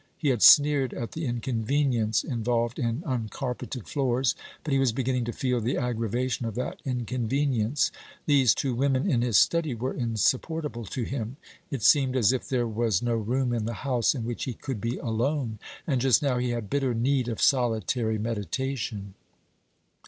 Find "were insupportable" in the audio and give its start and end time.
9.75-10.85